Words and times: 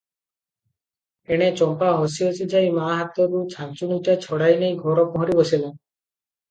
ଏଣେ 1.35 1.49
ଚମ୍ପା 1.59 1.91
ହସି 2.01 2.25
ହସି 2.29 2.47
ଯାଇ 2.55 2.73
ମା 2.79 2.89
ହାତରୁ 2.95 3.45
ଛାଞ୍ଚୁଣିଟା 3.55 4.19
ଛଡ଼ାଇ 4.27 4.61
ନେଇ 4.67 4.77
ଘର 4.85 5.09
ପହଁରି 5.15 5.43
ବସିଲା। 5.45 5.71